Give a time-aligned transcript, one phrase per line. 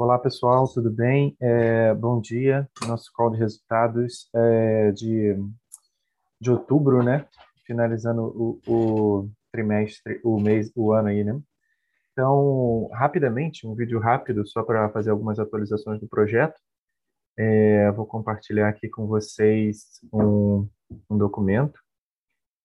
[0.00, 1.36] Olá, pessoal, tudo bem?
[1.38, 2.66] É, bom dia.
[2.88, 5.36] Nosso call de resultados é de,
[6.40, 7.28] de outubro, né?
[7.66, 11.38] Finalizando o, o, trimestre, o mês, o ano aí, né?
[12.12, 16.58] Então, rapidamente, um vídeo rápido só para fazer algumas atualizações do projeto.
[17.36, 20.66] É, vou compartilhar aqui com vocês um,
[21.10, 21.78] um documento.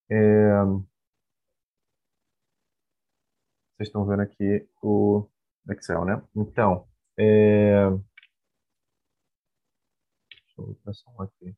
[0.10, 0.64] É,
[3.76, 5.28] vocês estão vendo aqui o
[5.70, 6.24] Excel, né?
[6.34, 6.88] Então,
[7.18, 7.90] é...
[10.86, 11.56] Deixa eu aqui.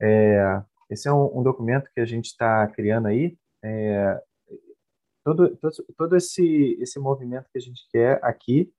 [0.00, 0.62] É...
[0.90, 3.36] Esse é um, um, documento que a gente está criando aí.
[3.62, 4.20] É...
[5.24, 8.72] Todo, todo, todo esse, esse movimento que a gente quer aqui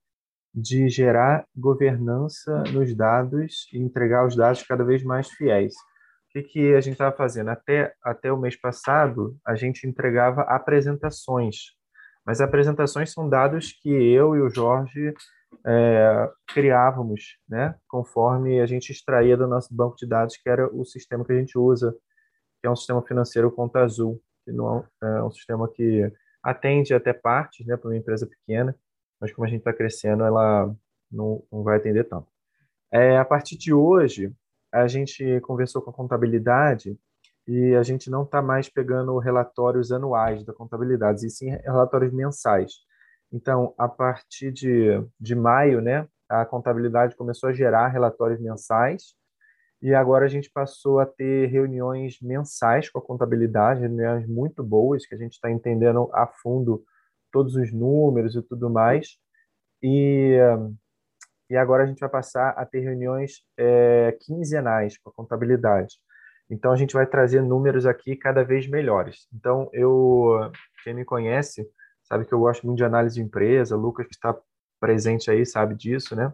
[0.54, 5.74] de gerar governança nos dados e entregar os dados cada vez mais fiéis.
[5.76, 7.50] O que, que a gente estava fazendo?
[7.50, 11.78] Até, até o mês passado, a gente entregava apresentações
[12.28, 15.14] mas apresentações são dados que eu e o Jorge
[15.66, 20.86] é, criávamos, né, conforme a gente extraía do nosso banco de dados, que era o
[20.86, 21.96] sistema que a gente usa,
[22.62, 27.14] que é um sistema financeiro Conta Azul, que não é um sistema que atende até
[27.14, 28.76] partes, né, para uma empresa pequena,
[29.20, 30.74] mas como a gente está crescendo, ela
[31.12, 32.28] não, não vai atender tanto.
[32.92, 34.34] É, a partir de hoje,
[34.72, 36.98] a gente conversou com a contabilidade
[37.48, 42.74] e a gente não está mais pegando relatórios anuais da contabilidade, e sim relatórios mensais.
[43.32, 49.16] Então, a partir de, de maio, né, a contabilidade começou a gerar relatórios mensais,
[49.82, 55.06] e agora a gente passou a ter reuniões mensais com a contabilidade, reuniões muito boas,
[55.06, 56.84] que a gente está entendendo a fundo
[57.32, 59.18] todos os números e tudo mais.
[59.84, 60.36] E,
[61.50, 65.98] e agora a gente vai passar a ter reuniões é, quinzenais com a contabilidade.
[66.50, 69.28] Então, a gente vai trazer números aqui cada vez melhores.
[69.32, 70.50] Então, eu,
[70.84, 71.70] quem me conhece,
[72.08, 74.36] sabe que eu gosto muito de análise de empresa, o Lucas que está
[74.80, 76.34] presente aí sabe disso, né?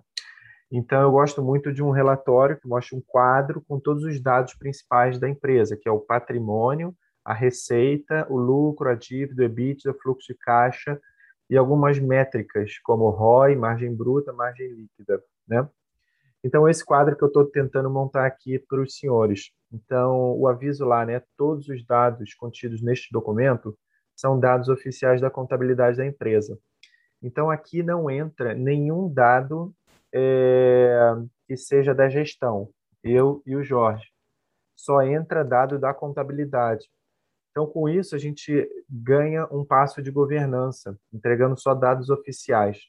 [0.71, 4.55] Então, eu gosto muito de um relatório que mostra um quadro com todos os dados
[4.55, 9.93] principais da empresa, que é o patrimônio, a receita, o lucro, a dívida, o EBITDA,
[10.01, 10.99] fluxo de caixa
[11.49, 15.67] e algumas métricas, como ROI, margem bruta, margem líquida, né?
[16.43, 19.51] Então, esse quadro que eu estou tentando montar aqui para os senhores.
[19.71, 21.21] Então, o aviso lá, né?
[21.37, 23.77] Todos os dados contidos neste documento
[24.23, 26.57] são dados oficiais da contabilidade da empresa.
[27.21, 29.75] Então, aqui não entra nenhum dado
[30.13, 31.13] é,
[31.45, 32.69] que seja da gestão,
[33.03, 34.07] eu e o Jorge.
[34.77, 36.89] Só entra dado da contabilidade.
[37.51, 42.79] Então, com isso, a gente ganha um passo de governança, entregando só dados oficiais.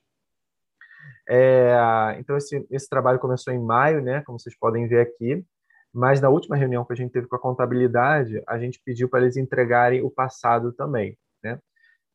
[1.28, 5.44] É, então, esse, esse trabalho começou em maio, né, como vocês podem ver aqui,
[5.92, 9.22] mas na última reunião que a gente teve com a contabilidade, a gente pediu para
[9.22, 11.18] eles entregarem o passado também.
[11.44, 11.60] Né?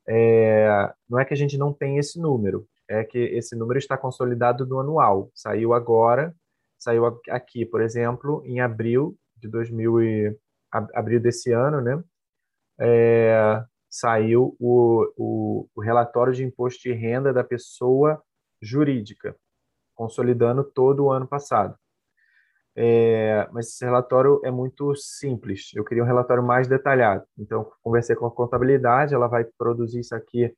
[0.07, 3.95] É, não é que a gente não tem esse número, é que esse número está
[3.95, 5.29] consolidado no anual.
[5.35, 6.35] Saiu agora,
[6.77, 10.37] saiu aqui, por exemplo, em abril de 2000 e,
[10.71, 12.03] abril desse ano, né?
[12.81, 18.21] É, saiu o, o, o relatório de imposto de renda da pessoa
[18.61, 19.35] jurídica,
[19.93, 21.77] consolidando todo o ano passado.
[22.81, 25.71] É, mas esse relatório é muito simples.
[25.75, 27.25] Eu queria um relatório mais detalhado.
[27.37, 30.55] Então, conversei com a contabilidade, ela vai produzir isso aqui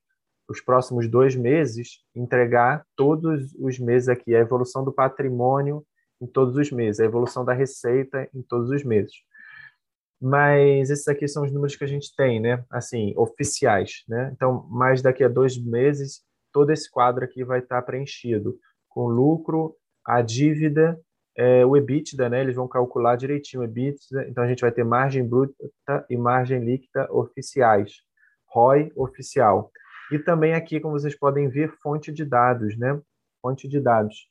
[0.48, 5.84] os próximos dois meses, entregar todos os meses aqui a evolução do patrimônio
[6.20, 9.14] em todos os meses, a evolução da receita em todos os meses.
[10.20, 12.64] Mas esses aqui são os números que a gente tem, né?
[12.70, 14.30] Assim, oficiais, né?
[14.32, 16.22] Então, mais daqui a dois meses
[16.52, 18.56] todo esse quadro aqui vai estar preenchido
[18.88, 21.00] com lucro, a dívida,
[21.36, 22.40] é, o EBITDA, né?
[22.40, 25.54] Eles vão calcular direitinho o EBITDA, então a gente vai ter margem bruta
[26.08, 28.02] e margem líquida oficiais,
[28.46, 29.70] ROI oficial.
[30.10, 33.00] E também aqui, como vocês podem ver, fonte de dados, né?
[33.40, 34.28] Fonte de dados.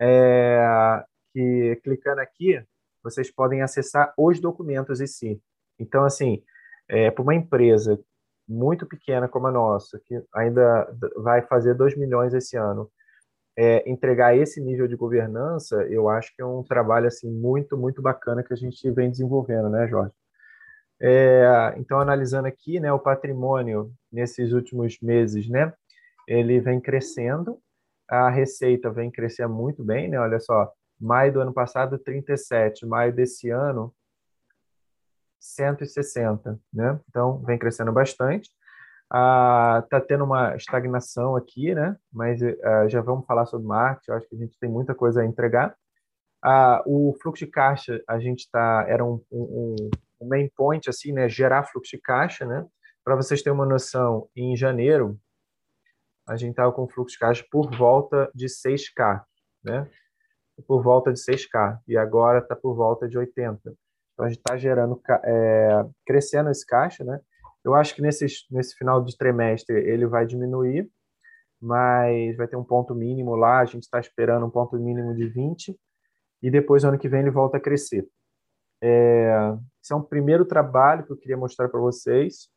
[0.00, 2.62] É, que clicando aqui,
[3.02, 5.42] vocês podem acessar os documentos em si.
[5.78, 6.42] Então, assim,
[6.88, 7.98] é, para uma empresa
[8.46, 12.90] muito pequena como a nossa, que ainda vai fazer 2 milhões esse ano,
[13.56, 18.00] é, entregar esse nível de governança, eu acho que é um trabalho assim muito, muito
[18.00, 20.14] bacana que a gente vem desenvolvendo, né, Jorge?
[21.00, 25.72] É, então, analisando aqui, né, o patrimônio nesses últimos meses, né,
[26.26, 27.58] ele vem crescendo,
[28.08, 33.12] a receita vem crescendo muito bem, né, olha só, maio do ano passado, 37, maio
[33.12, 33.92] desse ano,
[35.42, 37.00] 160, né?
[37.08, 38.48] Então, vem crescendo bastante.
[39.14, 41.94] Ah, tá tendo uma estagnação aqui, né?
[42.10, 45.20] Mas ah, já vamos falar sobre marketing, eu acho que a gente tem muita coisa
[45.20, 45.76] a entregar.
[46.42, 49.76] Ah, o fluxo de caixa, a gente tá, era um, um,
[50.18, 51.28] um main point, assim, né?
[51.28, 52.66] Gerar fluxo de caixa, né?
[53.04, 55.20] Para vocês terem uma noção, em janeiro,
[56.26, 59.22] a gente estava com fluxo de caixa por volta de 6K,
[59.62, 59.90] né?
[60.66, 63.60] Por volta de 6K, e agora está por volta de 80.
[64.14, 67.20] Então a gente está gerando, é, crescendo esse caixa, né?
[67.64, 70.90] Eu acho que nesse, nesse final de trimestre ele vai diminuir,
[71.60, 75.28] mas vai ter um ponto mínimo lá, a gente está esperando um ponto mínimo de
[75.28, 75.78] 20,
[76.42, 78.06] e depois ano que vem ele volta a crescer.
[78.82, 82.48] É, esse é um primeiro trabalho que eu queria mostrar para vocês.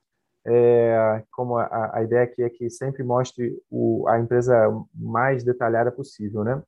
[0.47, 4.55] É, como a, a, ideia aqui é que sempre mostre o, a empresa
[4.93, 6.61] mais detalhada possível, né?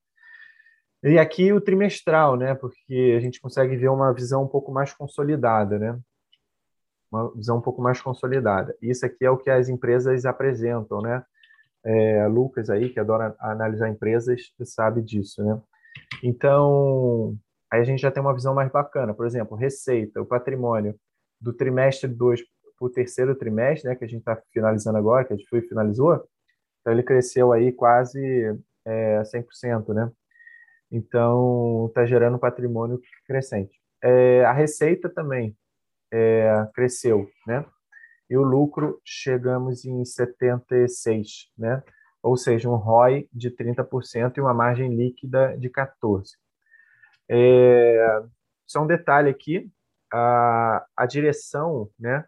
[1.04, 2.56] E aqui o trimestral, né?
[2.56, 6.00] Porque a gente consegue ver uma visão um pouco mais consolidada, né?
[7.12, 8.76] Uma visão um pouco mais consolidada.
[8.82, 11.24] Isso aqui é o que as empresas apresentam, né?
[11.86, 15.62] É, Lucas aí, que adora analisar empresas, sabe disso, né?
[16.24, 17.36] Então,
[17.72, 19.14] aí a gente já tem uma visão mais bacana.
[19.14, 20.96] Por exemplo, receita, o patrimônio
[21.40, 22.42] do trimestre 2
[22.78, 25.62] para o terceiro trimestre, né, que a gente está finalizando agora, que a gente foi
[25.62, 26.24] finalizou,
[26.82, 28.56] então ele cresceu aí quase
[28.86, 30.12] é, 100%, né?
[30.92, 33.78] Então, está gerando patrimônio crescente.
[34.02, 35.56] É, a receita também
[36.12, 37.66] é, cresceu, né?
[38.30, 41.82] E o lucro chegamos em 76, né?
[42.22, 46.36] Ou seja, um ROI de 30% e uma margem líquida de 14%.
[47.30, 48.24] É,
[48.66, 49.70] só um detalhe aqui,
[50.12, 52.26] a, a direção, né,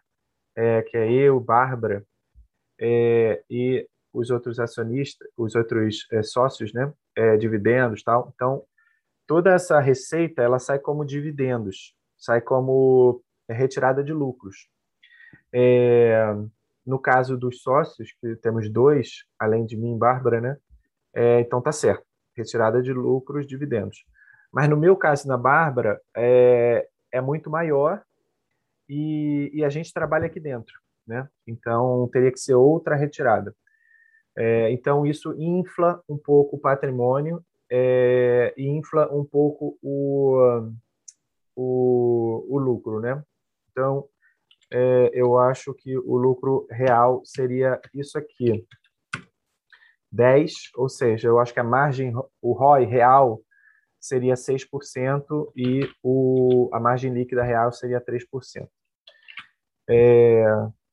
[0.56, 2.04] é, que é eu, Bárbara,
[2.78, 8.32] é, e os outros acionistas, os outros é, sócios, né, é, dividendos, tal.
[8.34, 8.64] Então,
[9.26, 13.22] toda essa receita ela sai como dividendos, sai como
[13.52, 14.68] retirada de lucros.
[15.52, 16.34] É,
[16.86, 20.56] no caso dos sócios, que temos dois, além de mim e Bárbara, né?
[21.14, 22.04] É, então tá certo,
[22.36, 24.04] retirada de lucros, dividendos.
[24.52, 28.02] Mas no meu caso, na Bárbara, é, é muito maior
[28.88, 30.74] e, e, a gente trabalha aqui dentro,
[31.06, 31.28] né?
[31.46, 33.54] Então teria que ser outra retirada.
[34.36, 40.72] É, então isso infla um pouco o patrimônio é, e infla um pouco o,
[41.54, 43.22] o, o lucro, né?
[43.80, 44.06] Então
[44.70, 48.66] é, eu acho que o lucro real seria isso aqui.
[50.12, 52.12] 10, ou seja, eu acho que a margem,
[52.42, 53.40] o ROI real
[53.98, 58.68] seria 6% e o, a margem líquida real seria 3%.
[59.88, 60.44] É,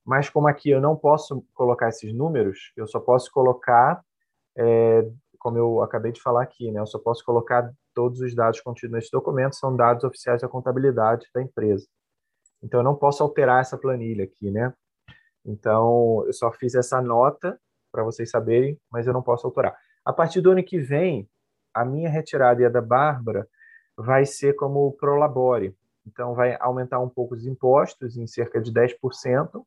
[0.06, 4.02] mas como aqui eu não posso colocar esses números, eu só posso colocar,
[4.58, 8.62] é, como eu acabei de falar aqui, né, eu só posso colocar todos os dados
[8.62, 11.86] contidos nesse documento, são dados oficiais da contabilidade da empresa.
[12.62, 14.74] Então, eu não posso alterar essa planilha aqui, né?
[15.46, 17.60] Então, eu só fiz essa nota
[17.92, 19.76] para vocês saberem, mas eu não posso alterar.
[20.04, 21.30] A partir do ano que vem,
[21.74, 23.48] a minha retirada e a da Bárbara
[23.96, 25.76] vai ser como prolabore.
[26.06, 29.66] Então, vai aumentar um pouco os impostos, em cerca de 10%,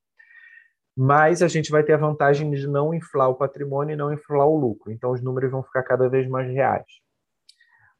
[0.96, 4.46] mas a gente vai ter a vantagem de não inflar o patrimônio e não inflar
[4.46, 4.90] o lucro.
[4.90, 6.86] Então, os números vão ficar cada vez mais reais.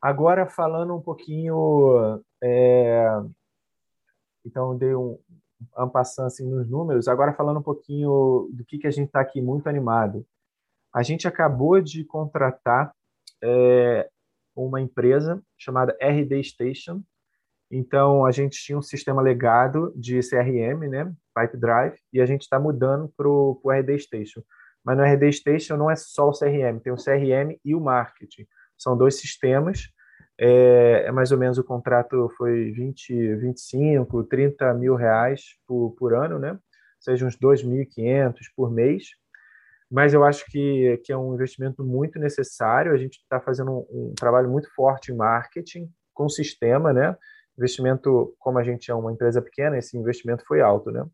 [0.00, 2.22] Agora, falando um pouquinho.
[2.42, 3.06] É...
[4.44, 5.18] Então, dei um
[5.76, 7.08] ampassando assim, nos números.
[7.08, 10.26] Agora, falando um pouquinho do que, que a gente está aqui muito animado.
[10.92, 12.92] A gente acabou de contratar
[13.42, 14.08] é,
[14.54, 17.02] uma empresa chamada RD Station.
[17.70, 22.42] Então, a gente tinha um sistema legado de CRM, né, Pipe Drive, e a gente
[22.42, 24.42] está mudando para o RD Station.
[24.84, 28.46] Mas no RD Station não é só o CRM, tem o CRM e o marketing.
[28.76, 29.88] São dois sistemas.
[30.42, 36.14] É, é mais ou menos o contrato foi 20, 25, 30 mil reais por, por
[36.14, 36.52] ano, né?
[36.52, 36.58] Ou
[37.02, 39.20] seja, uns 2.500 por mês
[39.90, 42.92] mas eu acho que, que é um investimento muito necessário.
[42.92, 47.16] A gente está fazendo um, um, trabalho muito forte em marketing, com sistema, né?
[47.58, 51.04] Investimento, como a gente é uma empresa pequena, esse investimento foi alto, né?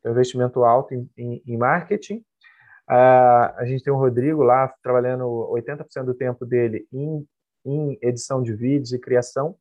[0.00, 2.24] Então, investimento alto em, em, em marketing.
[2.88, 7.26] Uh, a gente tem o Rodrigo lá trabalhando 80% do tempo dele em,
[7.64, 9.56] em edição de vídeos e criação.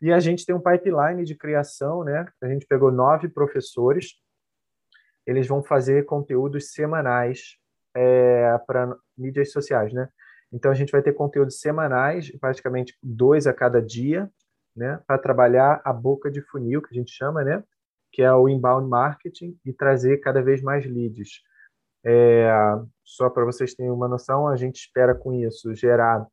[0.00, 2.26] E a gente tem um pipeline de criação, né?
[2.42, 4.14] A gente pegou nove professores.
[5.24, 7.56] Eles vão fazer conteúdos semanais
[7.94, 10.08] é, para mídias sociais, né?
[10.52, 14.30] Então a gente vai ter conteúdos semanais, praticamente dois a cada dia,
[14.76, 15.00] né?
[15.06, 17.62] Para trabalhar a boca de funil, que a gente chama, né?
[18.10, 21.42] Que é o inbound marketing e trazer cada vez mais leads.
[22.04, 22.50] É,
[23.04, 26.26] só para vocês terem uma noção, a gente espera com isso gerar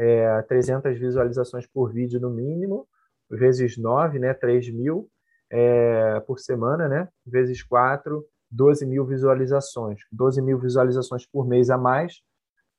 [0.00, 2.88] é, 300 visualizações por vídeo no mínimo,
[3.30, 4.32] vezes 9, né?
[4.32, 5.10] 3 mil
[5.50, 7.08] é, por semana, né?
[7.26, 10.00] Vezes 4, 12 mil visualizações.
[10.10, 12.22] 12 mil visualizações por mês a mais,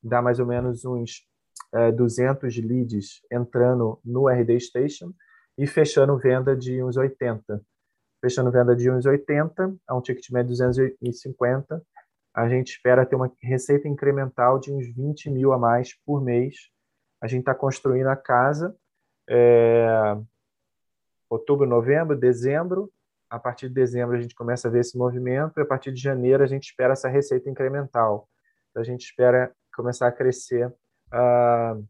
[0.01, 1.27] dá mais ou menos uns
[1.71, 5.13] é, 200 leads entrando no RD Station
[5.55, 7.61] e fechando venda de uns 80.
[8.19, 11.83] Fechando venda de uns 80, a um ticket médio de 250,
[12.33, 16.55] a gente espera ter uma receita incremental de uns 20 mil a mais por mês.
[17.21, 18.75] A gente está construindo a casa,
[19.29, 20.17] é,
[21.29, 22.91] outubro, novembro, dezembro.
[23.29, 26.01] A partir de dezembro a gente começa a ver esse movimento e a partir de
[26.01, 28.27] janeiro a gente espera essa receita incremental.
[28.69, 31.87] Então, a gente espera começar a crescer uh,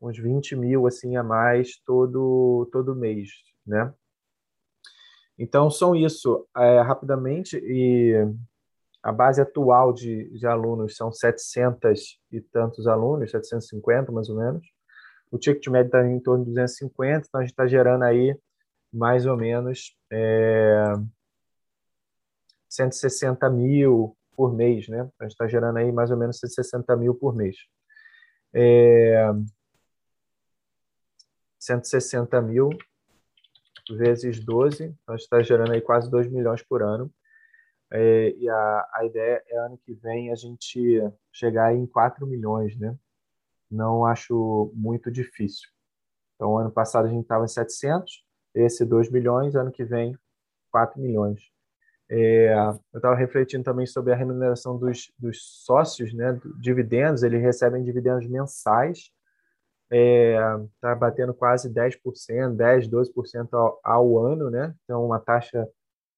[0.00, 3.30] uns 20 mil assim a mais todo todo mês,
[3.66, 3.92] né?
[5.38, 8.14] Então são isso é, rapidamente e
[9.02, 14.64] a base atual de, de alunos são 700 e tantos alunos, 750 mais ou menos.
[15.30, 18.36] O ticket médio está em torno de 250, então a gente está gerando aí
[18.92, 20.94] mais ou menos é,
[22.68, 25.10] 160 mil por mês, né?
[25.18, 27.56] A gente está gerando aí mais ou menos 160 mil por mês.
[28.54, 29.32] É,
[31.58, 32.68] 160 mil
[33.90, 37.12] vezes 12, então a gente está gerando aí quase 2 milhões por ano.
[37.94, 42.74] É, e a, a ideia é ano que vem a gente chegar em 4 milhões,
[42.78, 42.96] né?
[43.70, 45.68] Não acho muito difícil.
[46.34, 50.16] Então, ano passado a gente estava em 700, esse 2 milhões, ano que vem
[50.70, 51.52] 4 milhões.
[52.10, 52.54] É,
[52.92, 58.26] eu estava refletindo também sobre a remuneração dos, dos sócios, né, dividendos, eles recebem dividendos
[58.28, 59.10] mensais,
[59.90, 60.38] está é,
[60.80, 61.98] tá batendo quase 10%,
[62.56, 64.74] 10%, 12% ao, ao ano, né?
[64.84, 65.68] Então, uma taxa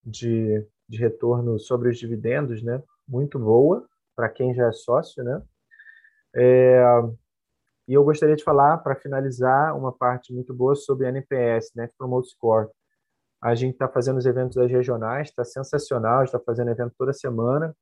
[0.05, 2.83] de, de retorno sobre os dividendos, né?
[3.07, 5.43] Muito boa para quem já é sócio, né?
[6.37, 6.83] É,
[7.87, 12.31] e eu gostaria de falar, para finalizar, uma parte muito boa sobre NPS, Net Promote
[12.31, 12.69] Score.
[13.43, 17.77] A gente está fazendo os eventos das regionais, está sensacional, está fazendo evento toda semana,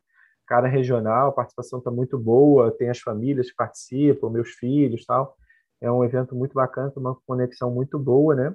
[0.44, 5.36] cada regional, a participação está muito boa, tem as famílias que participam, meus filhos tal.
[5.80, 8.54] É um evento muito bacana, uma conexão muito boa, né?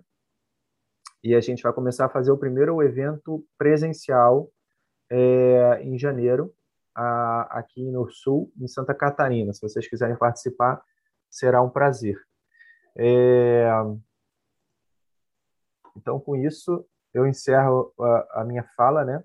[1.23, 4.51] E a gente vai começar a fazer o primeiro evento presencial
[5.09, 6.53] é, em janeiro,
[6.95, 9.53] a, aqui no Sul, em Santa Catarina.
[9.53, 10.81] Se vocês quiserem participar,
[11.29, 12.19] será um prazer.
[12.97, 13.67] É...
[15.95, 19.23] Então, com isso, eu encerro a, a, minha fala, né?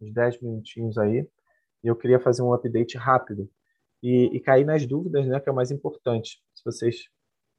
[0.00, 1.28] Uns 10 minutinhos aí.
[1.82, 3.50] E eu queria fazer um update rápido
[4.02, 5.40] e, e cair nas dúvidas, né?
[5.40, 6.42] Que é o mais importante.
[6.54, 7.08] Se vocês,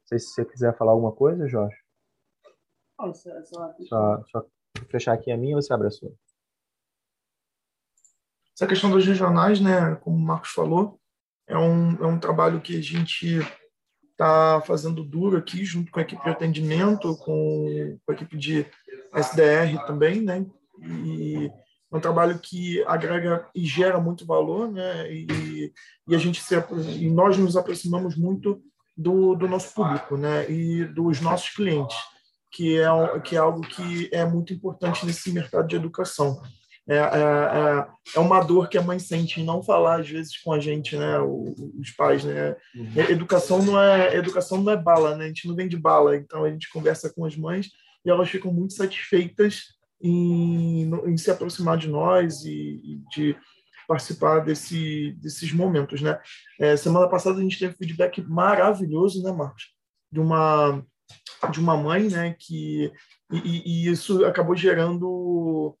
[0.06, 1.83] se você quiser falar alguma coisa, Jorge.
[3.88, 4.46] Só, só
[4.88, 6.12] fechar aqui a minha ou você abre a sua?
[8.56, 9.96] Essa questão dos regionais, né?
[9.96, 11.00] Como o Marcos falou,
[11.46, 13.40] é um, é um trabalho que a gente
[14.12, 18.66] está fazendo duro aqui, junto com a equipe de atendimento, com, com a equipe de
[19.12, 20.46] SDR também, né?
[20.80, 21.50] E
[21.92, 25.12] é um trabalho que agrega e gera muito valor, né?
[25.12, 25.72] E,
[26.08, 26.54] e a gente se,
[26.98, 28.62] e nós nos aproximamos muito
[28.96, 30.48] do, do nosso público, né?
[30.50, 31.96] E dos nossos clientes,
[32.54, 36.40] que é, que é algo que é muito importante nesse mercado de educação.
[36.86, 40.36] É, é, é, é, uma dor que a mãe sente em não falar às vezes
[40.40, 41.18] com a gente, né?
[41.18, 42.54] Os pais, né?
[42.76, 42.92] Uhum.
[43.08, 45.24] Educação não é educação não é bala, né?
[45.24, 47.70] A gente não vende bala, então a gente conversa com as mães
[48.04, 49.64] e elas ficam muito satisfeitas
[50.00, 52.52] em, em se aproximar de nós e,
[52.84, 53.36] e de
[53.88, 56.20] participar desse, desses momentos, né?
[56.60, 59.74] É, semana passada a gente teve feedback maravilhoso, né, Marcos?
[60.12, 60.84] De uma
[61.50, 62.34] de uma mãe, né?
[62.38, 62.92] Que
[63.32, 65.76] e, e isso acabou gerando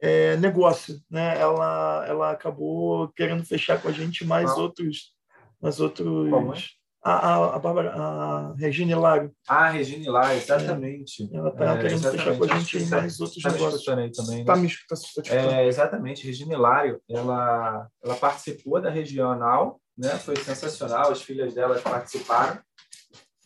[0.00, 1.38] é, negócio, né?
[1.38, 4.56] Ela, ela acabou querendo fechar com a gente mais ah.
[4.56, 5.14] outros,
[5.60, 6.76] mais outros.
[7.04, 9.32] A, a, a, Bárbara, a Regina Hilário.
[9.48, 11.28] Ah, Regina Hilário, exatamente.
[11.32, 12.24] É, ela está é, querendo exatamente.
[12.24, 13.86] fechar com a gente em mais outros tá negócios.
[13.86, 14.44] Me aí também, né?
[14.44, 20.10] tá me, tá, tá é, exatamente, Regina Hilário, ela, ela participou da regional, né?
[20.10, 22.60] Foi sensacional, as filhas dela participaram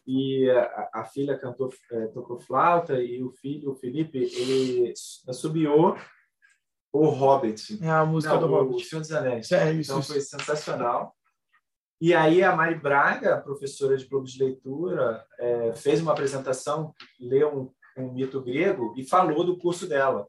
[0.07, 5.97] e a, a filha cantou, é, tocou flauta e o filho, o Felipe, ele subiu
[6.93, 7.83] o Hobbit.
[7.83, 8.85] É a música Não, do o, Hobbit.
[8.85, 9.51] O Senhor dos Anéis.
[9.51, 11.15] É, isso, então foi sensacional.
[12.01, 17.73] E aí a Mari Braga, professora de clube de leitura, é, fez uma apresentação, leu
[17.97, 20.27] um, um, mito grego e falou do curso dela.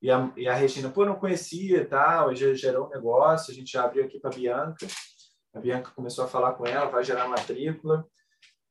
[0.00, 3.54] E a, e a Regina, pô, não conhecia e tal, já gerou um negócio, a
[3.54, 4.86] gente já abriu aqui para Bianca.
[5.52, 8.06] A Bianca começou a falar com ela, vai gerar matrícula.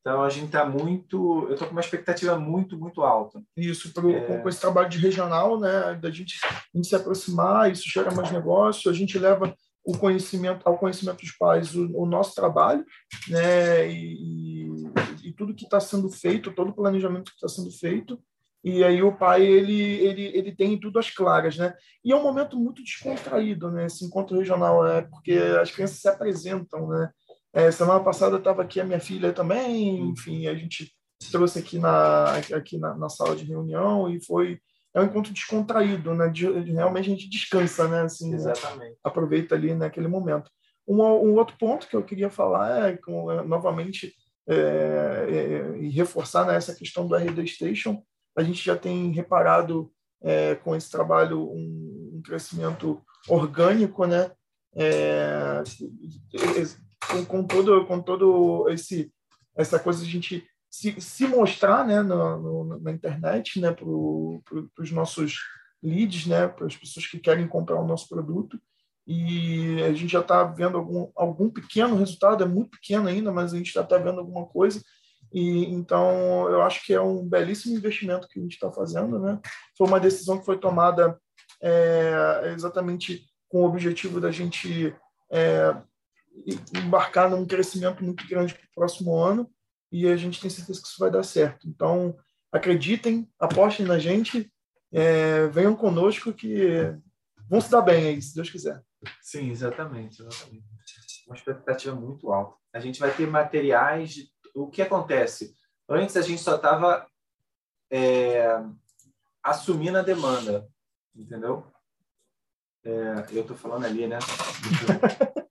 [0.07, 3.43] Então a gente está muito, eu estou com uma expectativa muito, muito alta.
[3.57, 4.41] Isso, pro, é...
[4.41, 8.31] com esse trabalho de regional, né, da gente, a gente se aproximar, isso gera mais
[8.31, 12.85] negócio, a gente leva o conhecimento ao conhecimento dos pais o, o nosso trabalho,
[13.27, 14.75] né, e,
[15.23, 18.17] e, e tudo que está sendo feito, todo o planejamento que está sendo feito,
[18.63, 21.73] e aí o pai ele ele ele tem tudo às claras, né?
[22.03, 23.85] E é um momento muito descontraído, né?
[23.85, 27.09] Esse encontro regional é porque as crianças se apresentam, né?
[27.57, 30.93] É, semana passada estava aqui a minha filha também, enfim, a gente
[31.31, 34.59] trouxe aqui na, aqui na, na, sala de reunião e foi
[34.93, 36.29] é um encontro descontraído, né?
[36.29, 38.01] De, realmente a gente descansa, né?
[38.01, 38.91] Assim, Exatamente.
[38.91, 38.95] Né?
[39.03, 40.51] Aproveita ali naquele momento.
[40.87, 44.13] Um, um, outro ponto que eu queria falar é, com, novamente,
[44.47, 48.03] é, é, e reforçar né, essa questão do RD Station.
[48.37, 54.29] A gente já tem reparado é, com esse trabalho um, um crescimento orgânico, né?
[57.10, 59.12] Com, com, todo com todo esse
[59.56, 63.86] essa coisa de a gente se, se mostrar né, no, no, na internet né, para
[63.86, 64.44] pro,
[64.80, 65.39] os nossos
[65.82, 68.60] leads, né, para as pessoas que querem comprar o nosso produto.
[69.08, 73.54] E a gente já está vendo algum, algum pequeno resultado, é muito pequeno ainda, mas
[73.54, 74.82] a gente já está vendo alguma coisa.
[75.34, 79.39] E então eu acho que é um belíssimo investimento que a gente está fazendo, né?
[79.77, 81.18] Foi uma decisão que foi tomada
[81.62, 84.94] é, exatamente com o objetivo da gente
[85.32, 85.75] é,
[86.75, 89.50] embarcar num crescimento muito grande para o próximo ano
[89.91, 91.67] e a gente tem certeza que isso vai dar certo.
[91.67, 92.17] Então,
[92.51, 94.51] acreditem, apostem na gente,
[94.91, 96.94] é, venham conosco que
[97.50, 98.82] vão se dar bem aí, se Deus quiser.
[99.22, 100.65] Sim, exatamente, exatamente.
[101.25, 102.56] Uma expectativa muito alta.
[102.74, 104.13] A gente vai ter materiais.
[104.13, 104.29] De...
[104.56, 105.53] O que acontece?
[105.89, 107.06] Antes a gente só estava
[107.91, 108.62] é,
[109.44, 110.67] assumindo a demanda,
[111.15, 111.65] entendeu?
[112.84, 114.20] É, eu estou falando ali, né?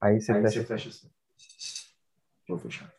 [0.00, 0.60] Aí você Aí fecha.
[0.60, 1.08] Você fecha assim.
[2.48, 2.92] Vou fechar.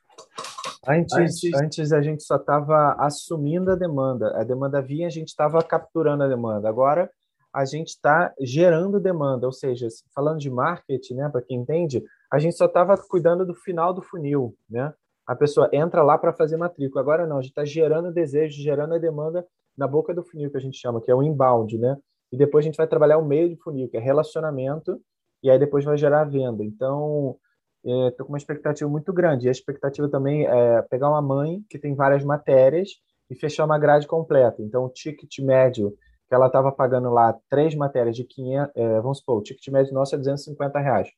[0.88, 4.36] Antes, antes, antes a gente só estava assumindo a demanda.
[4.40, 6.68] A demanda vinha, a gente estava capturando a demanda.
[6.68, 7.10] Agora
[7.54, 12.40] a gente está gerando demanda, ou seja, falando de marketing, né, para quem entende, a
[12.40, 14.94] gente só estava cuidando do final do funil, né?
[15.28, 17.02] A pessoa entra lá para fazer matrícula.
[17.02, 19.46] Agora não, a gente está gerando desejo, gerando a demanda
[19.78, 21.98] na boca do funil que a gente chama, que é o inbound, né?
[22.32, 25.00] E depois a gente vai trabalhar o meio do funil, que é relacionamento,
[25.44, 26.64] e aí depois vai gerar venda.
[26.64, 27.38] Então,
[27.84, 29.46] estou com uma expectativa muito grande.
[29.46, 32.90] E a expectativa também é pegar uma mãe que tem várias matérias
[33.30, 34.62] e fechar uma grade completa.
[34.62, 35.96] Então, o ticket médio
[36.28, 39.94] que ela estava pagando lá três matérias de 500, é, vamos supor, o ticket médio
[39.94, 41.10] nosso é 250 reais.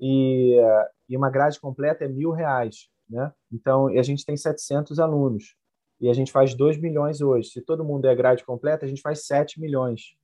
[0.00, 0.56] E,
[1.08, 3.32] e uma grade completa é mil reais, né?
[3.52, 5.56] Então, a gente tem 700 alunos
[6.00, 7.50] e a gente faz 2 milhões hoje.
[7.50, 10.16] Se todo mundo é grade completa, a gente faz 7 milhões.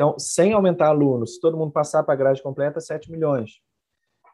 [0.00, 3.60] Então, sem aumentar alunos, se todo mundo passar para a grade completa, 7 milhões.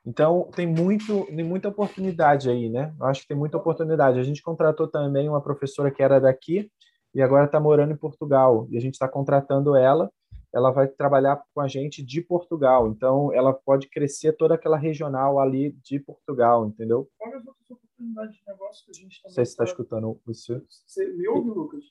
[0.06, 2.94] Então, tem, muito, tem muita oportunidade aí, né?
[3.00, 4.20] Eu acho que tem muita oportunidade.
[4.20, 6.70] A gente contratou também uma professora que era daqui
[7.12, 8.68] e agora está morando em Portugal.
[8.70, 10.08] E a gente está contratando ela.
[10.54, 12.86] Ela vai trabalhar com a gente de Portugal.
[12.86, 17.08] Então, ela pode crescer toda aquela regional ali de Portugal, entendeu?
[17.18, 20.20] Quais as outras oportunidades de negócio que a gente está Não sei se está escutando
[20.24, 20.62] você.
[20.86, 21.84] Você me ouve, Lucas?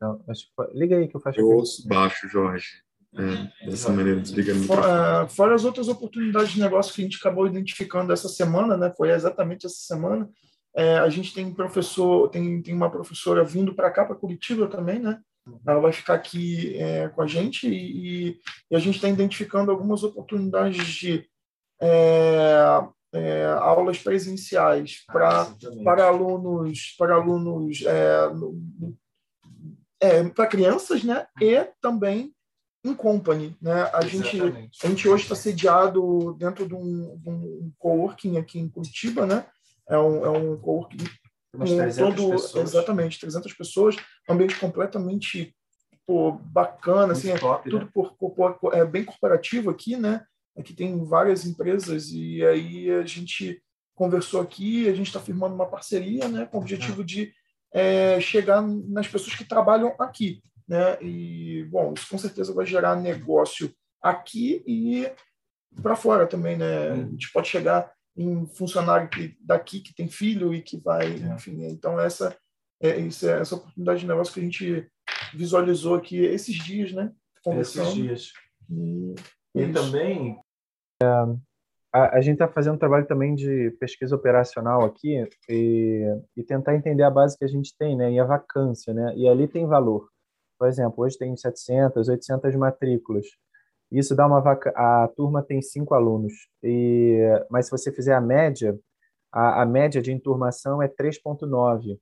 [0.00, 0.78] Não, acho que...
[0.78, 1.40] Liga aí que eu faço.
[1.40, 2.84] Eu ouço baixo, Jorge.
[3.16, 7.18] É, dessa maneira, desliga o fora, fora as outras oportunidades de negócio que a gente
[7.18, 8.92] acabou identificando essa semana, né?
[8.96, 10.28] Foi exatamente essa semana.
[10.74, 14.98] É, a gente tem professor, tem, tem uma professora vindo para cá, para Curitiba também,
[14.98, 15.20] né?
[15.66, 20.02] Ela vai ficar aqui é, com a gente e, e, a gente está identificando algumas
[20.02, 21.28] oportunidades de
[21.80, 25.54] é, é aulas presenciais para ah,
[25.84, 28.30] para alunos para alunos é,
[30.04, 31.26] é, para crianças, né?
[31.40, 32.34] E também
[32.84, 33.90] em company, né?
[33.94, 34.38] A gente,
[34.82, 39.46] a gente hoje está sediado dentro de um, de um coworking aqui em Curitiba, né?
[39.88, 41.04] É um, é um coworking
[41.56, 41.64] com
[41.96, 42.74] todo, pessoas.
[42.74, 43.96] exatamente 300 pessoas,
[44.28, 45.54] um ambiente completamente
[46.06, 47.90] pô, bacana, assim, é top, tudo né?
[47.94, 50.22] por, por, por, é bem corporativo aqui, né?
[50.56, 53.62] Aqui tem várias empresas e aí a gente
[53.94, 56.46] conversou aqui, a gente está firmando uma parceria, né?
[56.46, 57.06] Com o objetivo uhum.
[57.06, 57.32] de
[57.74, 61.00] é, chegar nas pessoas que trabalham aqui né?
[61.02, 65.10] E bom, isso com certeza vai gerar negócio aqui e
[65.82, 66.90] para fora também, né?
[66.90, 71.34] A gente pode chegar em funcionário que, daqui que tem filho e que vai, é.
[71.34, 71.64] enfim.
[71.64, 72.36] Então essa
[72.80, 74.90] é isso é essa oportunidade de negócio que a gente
[75.34, 77.12] visualizou aqui esses dias, né?
[77.58, 78.32] Esses dias.
[78.70, 79.14] E,
[79.54, 80.40] e também
[81.02, 81.06] é,
[81.94, 86.02] a, a, gente está fazendo um trabalho também de pesquisa operacional aqui e,
[86.36, 88.10] e tentar entender a base que a gente tem, né?
[88.10, 89.14] E a vacância, né?
[89.16, 90.08] E ali tem valor.
[90.58, 93.26] Por exemplo, hoje tem 700, 800 matrículas.
[93.92, 94.72] Isso dá uma vaca...
[94.74, 96.32] a turma tem cinco alunos.
[96.64, 98.76] E mas se você fizer a média,
[99.32, 101.96] a, a média de enturmação é 3.9.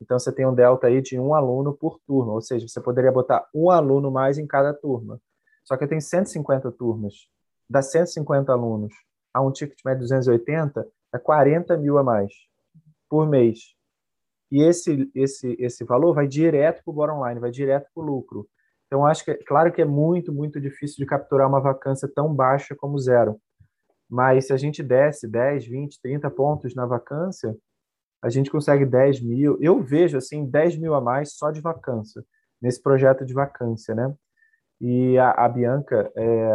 [0.00, 3.12] Então você tem um delta aí de um aluno por turma, ou seja, você poderia
[3.12, 5.20] botar um aluno mais em cada turma.
[5.64, 7.14] Só que eu tenho 150 turmas,
[7.68, 8.94] dá 150 alunos
[9.32, 12.32] a um ticket médio de 280, é 40 mil a mais
[13.08, 13.74] por mês.
[14.50, 18.06] E esse, esse, esse valor vai direto para o bottom line, vai direto para o
[18.06, 18.48] lucro.
[18.86, 22.74] Então, acho que, claro que é muito, muito difícil de capturar uma vacância tão baixa
[22.74, 23.38] como zero.
[24.08, 27.54] Mas se a gente desce 10, 20, 30 pontos na vacância,
[28.22, 29.58] a gente consegue 10 mil.
[29.60, 32.24] Eu vejo assim 10 mil a mais só de vacância,
[32.60, 34.14] nesse projeto de vacância, né?
[34.80, 36.50] E a, a Bianca, é,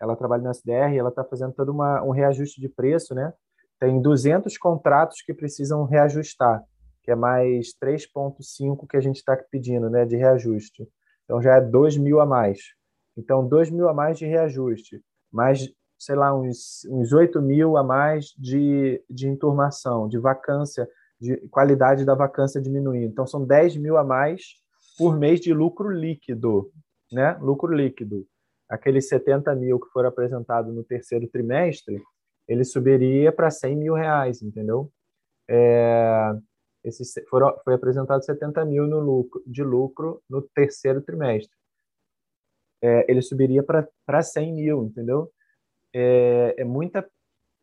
[0.00, 3.32] ela trabalha na SDR, ela está fazendo todo uma, um reajuste de preço, né?
[3.78, 6.62] Tem 200 contratos que precisam reajustar,
[7.02, 10.88] que é mais 3,5 que a gente está pedindo, né, de reajuste.
[11.24, 12.60] Então já é 2 mil a mais.
[13.16, 15.00] Então, 2 mil a mais de reajuste,
[15.32, 20.88] mais, sei lá, uns, uns 8 mil a mais de, de enturmação, de vacância,
[21.20, 23.12] de qualidade da vacância diminuindo.
[23.12, 24.42] Então, são 10 mil a mais
[24.98, 26.70] por mês de lucro líquido,
[27.12, 27.36] né?
[27.40, 28.26] Lucro líquido.
[28.68, 32.02] Aqueles 70 mil que foram apresentados no terceiro trimestre,
[32.48, 34.90] ele subiria para 100 mil reais, entendeu?
[35.48, 36.32] É,
[36.82, 41.54] esses foram, foi apresentado 70 mil no lucro, de lucro no terceiro trimestre
[42.84, 45.32] é, ele subiria para 100 mil, entendeu?
[45.94, 46.64] É, é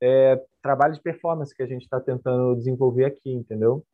[0.03, 3.85] é, trabalho de performance que a gente está tentando desenvolver aqui, entendeu?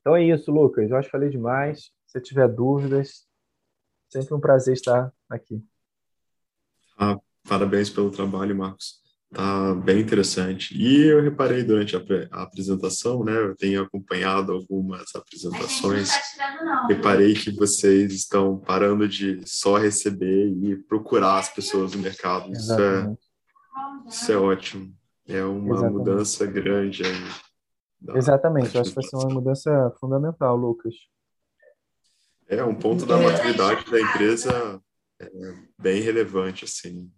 [0.00, 0.90] Então é isso, Lucas.
[0.90, 1.92] Eu acho que falei demais.
[2.04, 3.28] Se tiver dúvidas,
[4.14, 5.60] sempre um prazer estar aqui.
[6.96, 9.02] Ah, parabéns pelo trabalho, Marcos.
[9.32, 10.76] Tá bem interessante.
[10.76, 12.00] E eu reparei durante a,
[12.30, 13.36] a, apresentação, né?
[13.36, 16.10] Eu tenho acompanhado algumas apresentações.
[16.36, 22.52] Tá reparei que vocês estão parando de só receber e procurar as pessoas no mercado.
[22.52, 23.16] Isso é,
[24.06, 24.94] isso é ótimo.
[25.26, 25.98] É uma Exatamente.
[25.98, 28.16] mudança grande aí.
[28.16, 28.74] Exatamente.
[28.74, 30.94] Eu acho que vai ser uma mudança fundamental, Lucas.
[32.48, 34.82] É um ponto da maturidade da empresa
[35.20, 35.30] é
[35.78, 37.10] bem relevante, assim.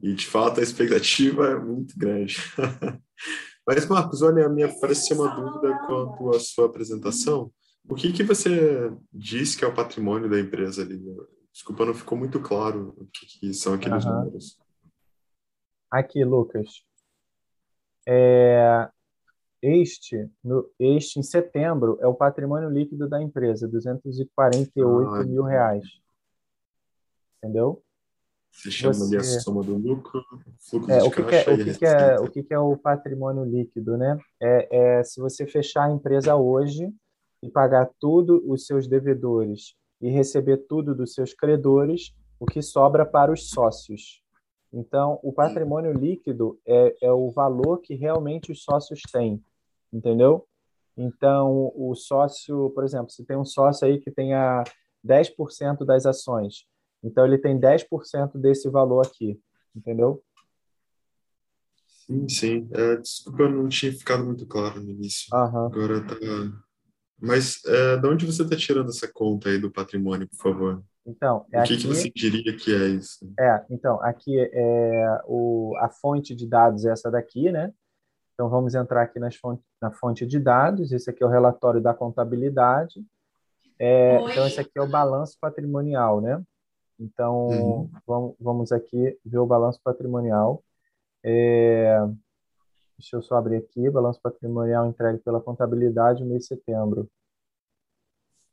[0.00, 2.36] E, de fato, a expectativa é muito grande.
[3.66, 7.50] Mas, Marcos, olha, a minha pareceu uma dúvida quanto à sua apresentação.
[7.88, 11.00] O que, que você diz que é o patrimônio da empresa ali?
[11.52, 14.12] Desculpa, não ficou muito claro o que, que são aqueles uhum.
[14.12, 14.58] números.
[15.90, 16.84] Aqui, Lucas.
[18.06, 18.88] É,
[19.66, 25.84] este, no, este, em setembro, é o patrimônio líquido da empresa, 248 ah, mil reais.
[27.38, 27.82] Entendeu?
[28.52, 29.16] Se chama você...
[29.16, 30.24] ali a soma do lucro,
[30.60, 32.54] fluxo é, de o que caixa que é, o que, que é, o que, que
[32.54, 34.18] é o patrimônio líquido, né?
[34.40, 36.90] É, é se você fechar a empresa hoje
[37.42, 43.04] e pagar tudo os seus devedores e receber tudo dos seus credores, o que sobra
[43.04, 44.22] para os sócios.
[44.72, 49.42] Então, o patrimônio líquido é, é o valor que realmente os sócios têm,
[49.96, 50.46] entendeu?
[50.96, 54.64] Então, o sócio, por exemplo, se tem um sócio aí que tenha
[55.04, 56.66] 10% das ações,
[57.02, 59.38] então, ele tem 10% desse valor aqui,
[59.74, 60.22] entendeu?
[61.86, 62.68] Sim, sim.
[62.72, 65.26] É, desculpa, eu não tinha ficado muito claro no início.
[65.32, 65.66] Uhum.
[65.66, 66.16] Agora tá.
[67.18, 70.84] Mas é, de onde você está tirando essa conta aí do patrimônio, por favor?
[71.06, 73.32] Então, é o que, aqui, que você diria que é isso?
[73.38, 77.72] É, então, aqui é o, a fonte de dados é essa daqui, né?
[78.36, 80.92] Então, vamos entrar aqui fonte, na fonte de dados.
[80.92, 83.02] Esse aqui é o relatório da contabilidade.
[83.78, 86.42] É, então, esse aqui é o balanço patrimonial, né?
[87.00, 87.90] Então, uhum.
[88.06, 90.62] vamos, vamos aqui ver o balanço patrimonial.
[91.24, 91.98] É,
[92.98, 97.08] deixa eu só abrir aqui, balanço patrimonial entregue pela contabilidade no mês de setembro.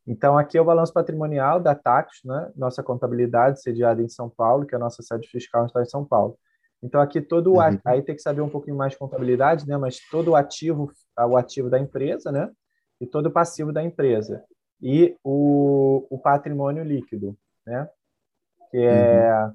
[0.07, 2.53] Então, aqui é o balanço patrimonial da Tax, né?
[2.55, 6.05] nossa contabilidade sediada em São Paulo, que é a nossa sede fiscal está em São
[6.05, 6.39] Paulo.
[6.83, 7.79] Então, aqui todo o uhum.
[7.85, 9.77] aí tem que saber um pouquinho mais de contabilidade, né?
[9.77, 12.51] Mas todo o ativo, o ativo da empresa, né?
[12.99, 14.43] E todo o passivo da empresa.
[14.81, 17.89] E o, o patrimônio líquido, né?
[18.73, 19.53] que é uhum.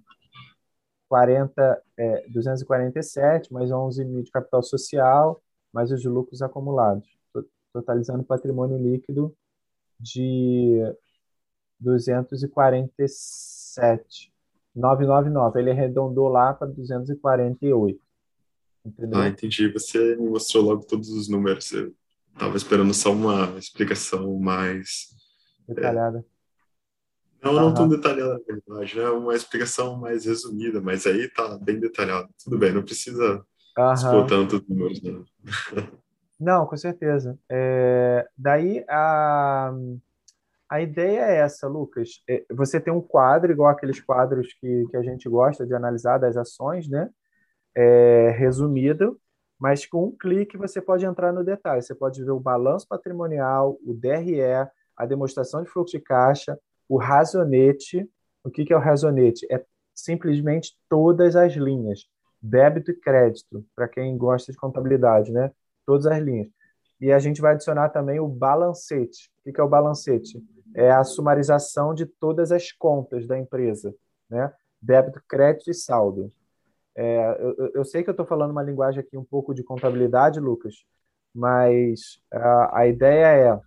[1.08, 7.18] 40, é, 247, mais 11 mil de capital social, mais os lucros acumulados,
[7.72, 9.36] totalizando patrimônio líquido
[9.98, 10.84] de
[11.80, 14.32] 247.
[14.78, 15.60] 999.
[15.60, 18.00] Ele arredondou lá para 248.
[18.84, 19.20] Entendeu?
[19.20, 19.70] Ah, entendi.
[19.72, 21.70] Você me mostrou logo todos os números.
[21.72, 21.92] Eu
[22.32, 25.08] estava esperando só uma explicação mais
[25.66, 26.24] detalhada.
[27.40, 29.08] É, não, não tão detalhada, na verdade, né?
[29.10, 32.28] Uma explicação mais resumida, mas aí tá bem detalhado.
[32.42, 33.44] Tudo bem, não precisa
[33.76, 33.92] uhum.
[33.92, 35.24] expor tanto números, não.
[36.40, 37.36] Não, com certeza.
[37.50, 39.74] É, daí a,
[40.68, 42.22] a ideia é essa, Lucas.
[42.28, 46.18] É, você tem um quadro, igual aqueles quadros que, que a gente gosta de analisar
[46.18, 47.10] das ações, né?
[47.74, 49.20] É, resumido,
[49.58, 51.82] mas com um clique você pode entrar no detalhe.
[51.82, 54.40] Você pode ver o balanço patrimonial, o DRE,
[54.96, 58.08] a demonstração de fluxo de caixa, o razonete,
[58.44, 59.46] o que, é o razonete?
[59.50, 62.06] É simplesmente todas as linhas,
[62.40, 65.50] débito e crédito, para quem gosta de contabilidade, né?
[65.86, 66.48] Todas as linhas.
[67.00, 69.30] E a gente vai adicionar também o balancete.
[69.46, 70.42] O que, é o balancete?
[70.74, 73.94] É a sumarização de todas as contas da empresa,
[74.28, 74.52] né?
[74.80, 76.32] Débito, crédito e saldo.
[76.96, 80.40] É, eu, eu, sei que eu estou falando uma linguagem aqui um pouco de contabilidade,
[80.40, 80.84] Lucas,
[81.32, 83.60] mas a, a ideia é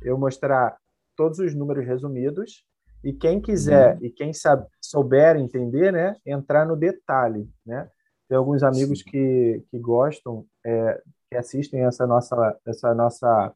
[0.00, 0.76] eu mostrar
[1.14, 2.64] todos os números resumidos
[3.04, 4.06] e quem quiser uhum.
[4.06, 7.88] e quem sabe, souber entender, né, entrar no detalhe, né?
[8.28, 13.54] Tem alguns amigos que, que gostam, é, que assistem essa nossa, essa nossa,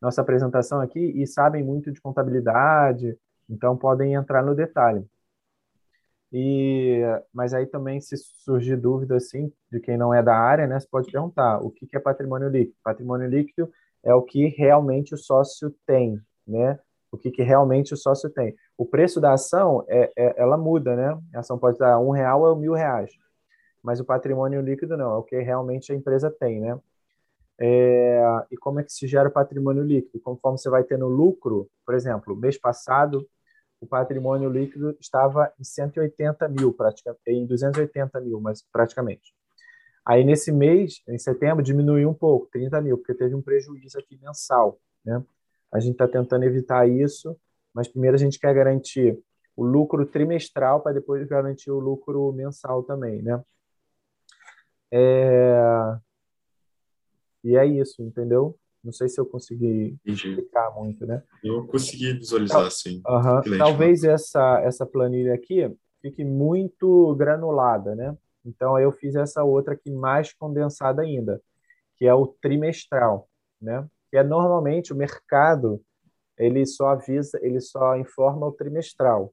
[0.00, 3.16] nossa apresentação aqui e sabem muito de contabilidade,
[3.48, 5.06] então podem entrar no detalhe.
[6.32, 7.02] E,
[7.32, 10.88] mas aí também, se surgir dúvida assim, de quem não é da área, né, você
[10.88, 12.76] pode perguntar o que, que é patrimônio líquido.
[12.82, 13.70] Patrimônio líquido
[14.02, 16.78] é o que realmente o sócio tem, né?
[17.12, 18.54] O que, que realmente o sócio tem.
[18.78, 21.20] O preço da ação, é, é, ela muda, né?
[21.34, 23.10] A ação pode dar um real ou mil reais.
[23.82, 26.78] Mas o patrimônio líquido não, é o que realmente a empresa tem, né?
[27.60, 30.20] É, e como é que se gera o patrimônio líquido?
[30.20, 33.28] Conforme você vai tendo lucro, por exemplo, mês passado
[33.80, 39.34] o patrimônio líquido estava em 180 mil, praticamente, em 280 mil, mas praticamente.
[40.04, 44.18] Aí, nesse mês, em setembro, diminuiu um pouco, 30 mil, porque teve um prejuízo aqui
[44.22, 44.78] mensal.
[45.04, 45.22] Né?
[45.72, 47.36] A gente está tentando evitar isso,
[47.72, 49.18] mas primeiro a gente quer garantir
[49.56, 53.22] o lucro trimestral para depois garantir o lucro mensal também.
[53.22, 53.42] Né?
[54.90, 55.96] É...
[57.44, 58.56] E é isso, entendeu?
[58.82, 60.30] Não sei se eu consegui Entendi.
[60.30, 61.22] explicar muito, né?
[61.44, 63.02] Eu consegui visualizar, Tal, sim.
[63.06, 63.58] Uh -huh.
[63.58, 68.16] Talvez essa, essa planilha aqui fique muito granulada, né?
[68.44, 71.40] Então, eu fiz essa outra aqui mais condensada ainda,
[71.96, 73.28] que é o trimestral,
[73.60, 73.86] né?
[74.10, 75.80] Que é normalmente o mercado,
[76.38, 79.32] ele só avisa, ele só informa o trimestral.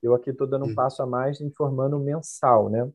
[0.00, 0.74] Eu aqui estou dando um hum.
[0.74, 2.88] passo a mais informando o mensal, né?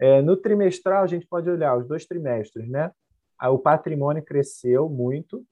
[0.00, 2.92] É, no trimestral, a gente pode olhar os dois trimestres, né?
[3.42, 5.44] O patrimônio cresceu muito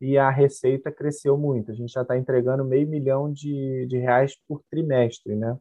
[0.00, 1.70] e a receita cresceu muito.
[1.70, 5.56] A gente já está entregando meio milhão de, de reais por trimestre, né?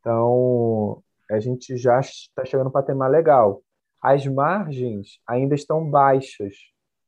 [0.00, 3.62] Então, a gente já está chegando para patamar legal.
[4.02, 6.54] As margens ainda estão baixas.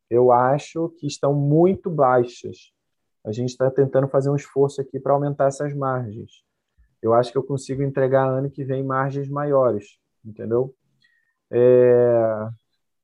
[0.09, 2.73] Eu acho que estão muito baixas.
[3.25, 6.45] A gente está tentando fazer um esforço aqui para aumentar essas margens.
[7.03, 10.75] Eu acho que eu consigo entregar ano que vem margens maiores, entendeu?
[11.51, 12.49] É,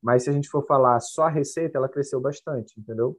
[0.03, 3.17] mas se a gente for falar só a receita, ela cresceu bastante, entendeu?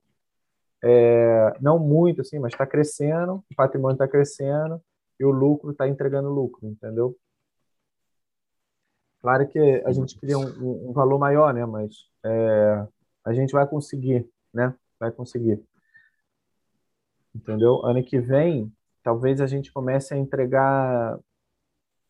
[0.84, 4.82] É, não muito, assim, mas está crescendo, o patrimônio está crescendo
[5.17, 7.17] e o lucro está entregando lucro, entendeu?
[9.22, 11.65] Claro que a gente queria um, um valor maior, né?
[11.65, 12.86] Mas é,
[13.24, 14.76] a gente vai conseguir, né?
[15.00, 15.63] Vai conseguir.
[17.34, 17.86] Entendeu?
[17.86, 18.69] Ano que vem,
[19.02, 21.17] talvez a gente comece a entregar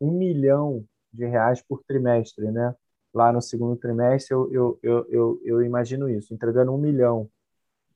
[0.02, 0.84] um milhão
[1.14, 2.76] de reais por trimestre, né?
[3.14, 7.30] Lá no segundo trimestre, eu, eu, eu, eu, eu imagino isso, entregando um milhão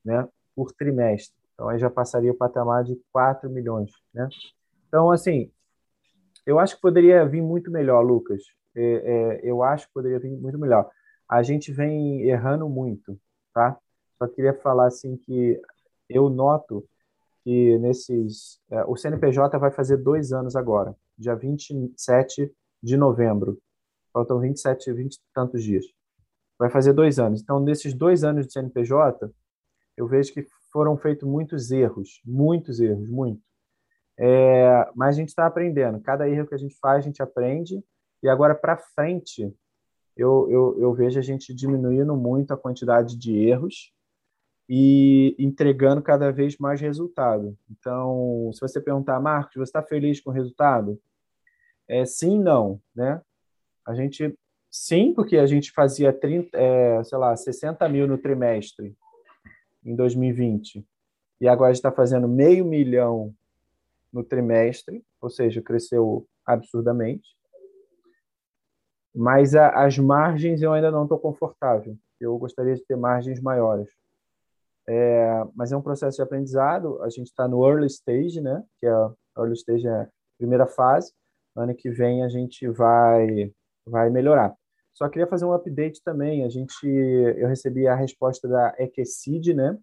[0.04, 1.36] né, por trimestre.
[1.54, 3.90] Então, aí já passaria o patamar de 4 milhões.
[4.14, 4.28] Né?
[4.86, 5.50] Então, assim,
[6.46, 8.42] eu acho que poderia vir muito melhor, Lucas.
[8.74, 10.88] É, é, eu acho que poderia vir muito melhor.
[11.28, 13.18] A gente vem errando muito,
[13.52, 13.76] tá?
[14.16, 15.60] Só queria falar assim que
[16.08, 16.88] eu noto
[17.44, 18.60] que nesses.
[18.70, 22.50] É, o CNPJ vai fazer dois anos agora, dia 27
[22.82, 23.58] de novembro.
[24.18, 25.84] Faltam 27, 20 e tantos dias.
[26.58, 27.40] Vai fazer dois anos.
[27.40, 29.30] Então, nesses dois anos de CNPJ,
[29.96, 33.40] eu vejo que foram feitos muitos erros, muitos erros, muito.
[34.18, 36.00] É, mas a gente está aprendendo.
[36.00, 37.80] Cada erro que a gente faz, a gente aprende.
[38.20, 39.54] E agora, para frente,
[40.16, 43.92] eu, eu, eu vejo a gente diminuindo muito a quantidade de erros
[44.68, 47.56] e entregando cada vez mais resultado.
[47.70, 51.00] Então, se você perguntar, Marcos, você está feliz com o resultado?
[51.86, 53.22] É, sim, não, né?
[53.88, 54.38] A gente,
[54.70, 58.94] sim, porque a gente fazia 30, é, sei lá, 60 mil no trimestre
[59.82, 60.86] em 2020
[61.40, 63.34] e agora está fazendo meio milhão
[64.12, 67.34] no trimestre, ou seja, cresceu absurdamente.
[69.14, 71.96] Mas a, as margens eu ainda não estou confortável.
[72.20, 73.88] Eu gostaria de ter margens maiores.
[74.86, 77.02] É, mas é um processo de aprendizado.
[77.02, 78.62] A gente está no early stage, né?
[78.78, 81.10] Que é early stage é a primeira fase.
[81.56, 83.50] Ano que vem a gente vai
[83.88, 84.54] vai melhorar.
[84.94, 86.44] Só queria fazer um update também.
[86.44, 89.78] A gente, eu recebi a resposta da Equecid, né?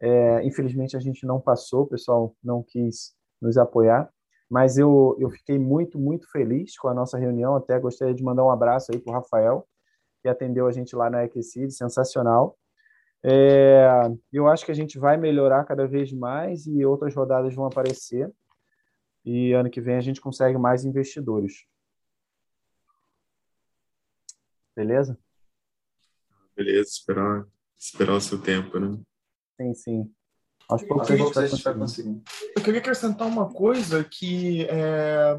[0.00, 4.10] É, infelizmente a gente não passou, o pessoal não quis nos apoiar,
[4.50, 7.54] mas eu, eu fiquei muito, muito feliz com a nossa reunião.
[7.54, 9.66] Até gostaria de mandar um abraço aí para o Rafael,
[10.20, 12.56] que atendeu a gente lá na Equecid, sensacional.
[13.22, 13.86] É,
[14.32, 18.32] eu acho que a gente vai melhorar cada vez mais e outras rodadas vão aparecer.
[19.24, 21.66] E ano que vem a gente consegue mais investidores.
[24.80, 25.18] Beleza?
[26.56, 27.46] Beleza, esperar,
[27.78, 28.98] esperar o seu tempo, né?
[29.60, 30.14] Sim, sim.
[30.70, 32.22] Aos poucos a gente, a gente vai conseguir.
[32.56, 35.38] Eu queria acrescentar uma coisa que é,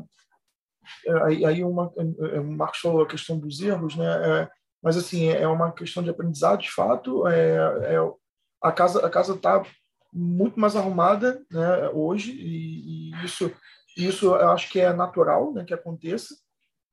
[1.08, 4.41] é aí uma, é, o Marcos falou a questão dos erros, né?
[4.43, 4.49] É,
[4.80, 7.27] mas assim é uma questão de aprendizado de fato.
[7.27, 8.13] É, é
[8.62, 9.63] a casa a casa está
[10.13, 13.51] muito mais arrumada né, hoje e, e, isso
[13.97, 16.36] isso eu acho que é natural né, que aconteça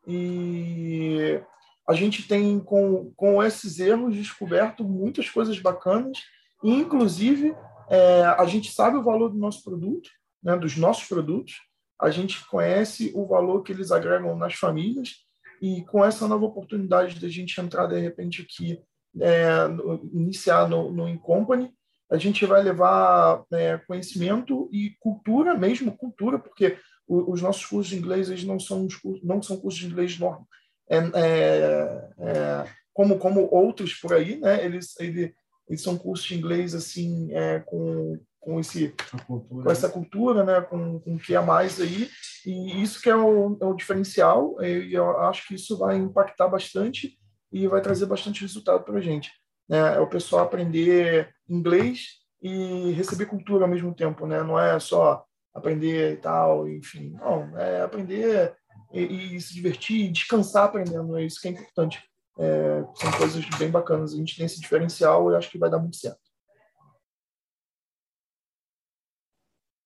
[0.06, 1.42] e
[1.88, 6.18] a gente tem com com esses erros descoberto muitas coisas bacanas.
[6.62, 7.55] Inclusive
[7.88, 10.11] é, a gente sabe o valor do nosso produto
[10.42, 11.55] né, dos nossos produtos.
[12.01, 15.16] A gente conhece o valor que eles agregam nas famílias.
[15.61, 18.81] E com essa nova oportunidade de a gente entrar de repente aqui
[19.20, 19.66] é,
[20.12, 21.72] iniciar no, no Incompany
[22.11, 27.98] a gente vai levar é, conhecimento e cultura mesmo, cultura, porque os nossos cursos de
[27.98, 30.46] inglês eles não são cursos, não são cursos de inglês normal,
[30.90, 34.64] é, é, é, como como outros por aí, né?
[34.64, 35.33] Eles, eles,
[35.68, 38.94] eles são cursos de inglês assim é, com com esse
[39.27, 39.72] com né?
[39.72, 40.61] essa cultura, né?
[40.62, 42.09] Com, com o que é mais aí
[42.46, 46.48] e isso que é o, é o diferencial e eu acho que isso vai impactar
[46.48, 47.18] bastante
[47.53, 49.31] e vai trazer bastante resultado para a gente
[49.68, 49.96] né?
[49.96, 54.42] É o pessoal aprender inglês e receber cultura ao mesmo tempo, né?
[54.42, 55.24] Não é só
[55.55, 58.55] aprender e tal, enfim, não, é aprender
[58.92, 62.03] e, e se divertir, descansar aprendendo, é isso que é importante.
[62.38, 64.14] É, são coisas bem bacanas.
[64.14, 66.20] A gente tem esse diferencial e acho que vai dar muito certo.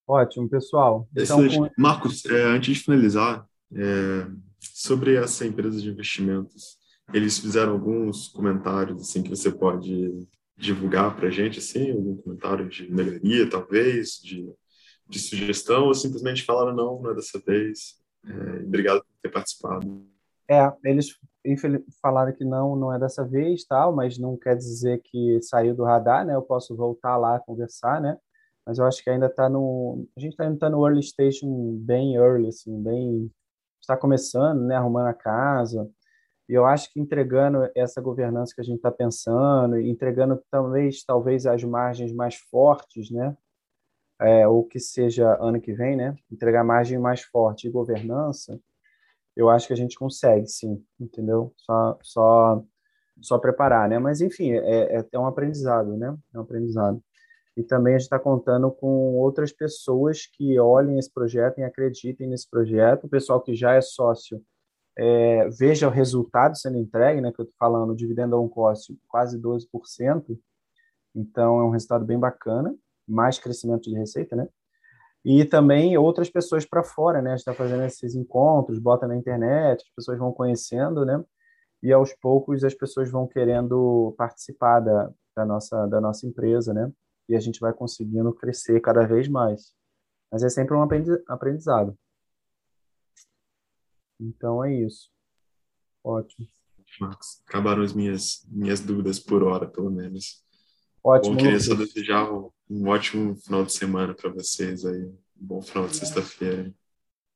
[0.06, 1.08] Ótimo, pessoal.
[1.16, 1.70] Então, com...
[1.78, 4.26] Marcos, é, antes de finalizar, é,
[4.60, 6.76] sobre essa empresa de investimentos,
[7.12, 12.68] eles fizeram alguns comentários assim que você pode divulgar para a gente, assim, algum comentário
[12.68, 14.48] de melhoria, talvez, de,
[15.08, 18.01] de sugestão, ou simplesmente falaram não, não é dessa vez.
[18.26, 20.06] É, obrigado por ter participado.
[20.48, 21.18] É, eles
[22.00, 25.84] falaram que não, não é dessa vez, tal, mas não quer dizer que saiu do
[25.84, 26.34] radar, né?
[26.34, 28.18] Eu posso voltar lá conversar, né?
[28.66, 32.16] Mas eu acho que ainda está no, a gente ainda está no early station, bem
[32.16, 33.30] early, assim, bem
[33.80, 34.76] está começando, né?
[34.76, 35.90] Arrumando a casa
[36.48, 41.46] e eu acho que entregando essa governança que a gente está pensando, entregando talvez, talvez
[41.46, 43.34] as margens mais fortes, né?
[44.22, 46.16] É, ou que seja ano que vem, né?
[46.30, 48.60] Entregar margem mais forte de governança,
[49.36, 51.52] eu acho que a gente consegue, sim, entendeu?
[51.56, 52.64] Só, só,
[53.20, 53.98] só preparar, né?
[53.98, 56.16] Mas enfim, é, é, é um aprendizado, né?
[56.34, 57.02] É um aprendizado.
[57.56, 62.28] E também a gente está contando com outras pessoas que olhem esse projeto e acreditem
[62.28, 63.04] nesse projeto.
[63.04, 64.42] O pessoal que já é sócio
[64.96, 68.98] é, veja o resultado sendo entregue, né, que eu estou falando, dividendo a um coste
[69.08, 70.38] quase 12%,
[71.14, 72.74] então é um resultado bem bacana,
[73.12, 74.48] mais crescimento de receita, né?
[75.24, 77.30] E também outras pessoas para fora, né?
[77.30, 81.22] A gente está fazendo esses encontros, bota na internet, as pessoas vão conhecendo, né?
[81.82, 86.90] E aos poucos as pessoas vão querendo participar da, da, nossa, da nossa empresa, né?
[87.28, 89.72] E a gente vai conseguindo crescer cada vez mais.
[90.30, 90.82] Mas é sempre um
[91.28, 91.96] aprendizado.
[94.18, 95.10] Então é isso.
[96.02, 96.48] Ótimo.
[97.00, 100.42] Marcos, acabaram as minhas, minhas dúvidas por hora, pelo menos.
[101.02, 101.34] Ótimo.
[101.34, 105.04] Bom, queria só desejar um, um ótimo final de semana para vocês aí.
[105.04, 106.72] Um bom final de sexta-feira.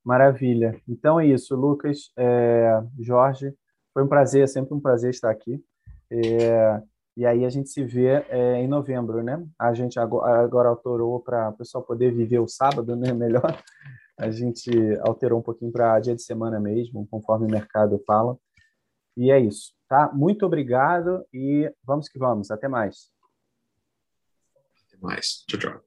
[0.03, 0.81] Maravilha.
[0.89, 3.53] Então é isso, Lucas, é, Jorge.
[3.93, 5.63] Foi um prazer, é sempre um prazer estar aqui.
[6.11, 6.81] É,
[7.17, 9.45] e aí a gente se vê é, em novembro, né?
[9.59, 13.13] A gente agora, agora autorou para o pessoal poder viver o sábado, né?
[13.15, 13.63] Melhor
[14.19, 14.71] a gente
[15.01, 18.39] alterou um pouquinho para dia de semana mesmo, conforme o mercado fala.
[19.17, 20.11] E é isso, tá?
[20.13, 22.51] Muito obrigado e vamos que vamos.
[22.51, 23.11] Até mais.
[24.97, 25.45] Até mais.
[25.49, 25.86] Tchau, tchau.